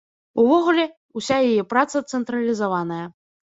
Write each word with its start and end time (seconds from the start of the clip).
Увогуле, 0.43 0.85
уся 1.21 1.37
яе 1.51 1.67
праца 1.75 2.03
цэнтралізаваная. 2.11 3.03